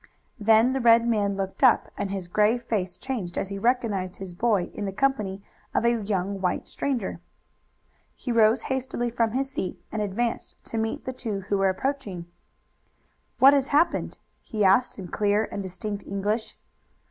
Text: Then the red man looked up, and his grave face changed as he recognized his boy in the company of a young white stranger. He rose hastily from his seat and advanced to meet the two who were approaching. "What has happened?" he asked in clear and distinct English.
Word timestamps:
Then 0.39 0.73
the 0.73 0.81
red 0.81 1.07
man 1.07 1.37
looked 1.37 1.63
up, 1.63 1.91
and 1.95 2.09
his 2.09 2.27
grave 2.27 2.63
face 2.63 2.97
changed 2.97 3.37
as 3.37 3.49
he 3.49 3.59
recognized 3.59 4.15
his 4.15 4.33
boy 4.33 4.71
in 4.73 4.85
the 4.85 4.91
company 4.91 5.43
of 5.75 5.85
a 5.85 5.91
young 6.03 6.41
white 6.41 6.67
stranger. 6.67 7.19
He 8.15 8.31
rose 8.31 8.63
hastily 8.63 9.11
from 9.11 9.33
his 9.33 9.51
seat 9.51 9.79
and 9.91 10.01
advanced 10.01 10.55
to 10.63 10.79
meet 10.79 11.05
the 11.05 11.13
two 11.13 11.41
who 11.41 11.59
were 11.59 11.69
approaching. 11.69 12.25
"What 13.37 13.53
has 13.53 13.67
happened?" 13.67 14.17
he 14.41 14.65
asked 14.65 14.97
in 14.97 15.07
clear 15.07 15.47
and 15.51 15.61
distinct 15.61 16.07
English. 16.07 16.57